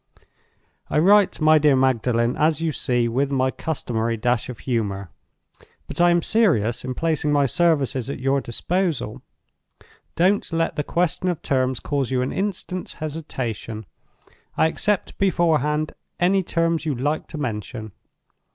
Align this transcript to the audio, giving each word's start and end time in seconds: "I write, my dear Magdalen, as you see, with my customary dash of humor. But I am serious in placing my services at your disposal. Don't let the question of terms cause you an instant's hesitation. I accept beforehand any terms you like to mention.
"I 0.89 0.97
write, 0.97 1.39
my 1.39 1.59
dear 1.59 1.75
Magdalen, 1.75 2.35
as 2.35 2.59
you 2.59 2.71
see, 2.71 3.07
with 3.07 3.31
my 3.31 3.51
customary 3.51 4.17
dash 4.17 4.49
of 4.49 4.57
humor. 4.61 5.11
But 5.85 6.01
I 6.01 6.09
am 6.09 6.23
serious 6.23 6.83
in 6.83 6.95
placing 6.95 7.31
my 7.31 7.45
services 7.45 8.09
at 8.09 8.17
your 8.17 8.41
disposal. 8.41 9.21
Don't 10.15 10.51
let 10.51 10.75
the 10.75 10.83
question 10.83 11.27
of 11.27 11.43
terms 11.43 11.79
cause 11.79 12.09
you 12.09 12.23
an 12.23 12.31
instant's 12.31 12.93
hesitation. 12.95 13.85
I 14.57 14.69
accept 14.69 15.19
beforehand 15.19 15.93
any 16.19 16.41
terms 16.41 16.83
you 16.83 16.95
like 16.95 17.27
to 17.27 17.37
mention. 17.37 17.91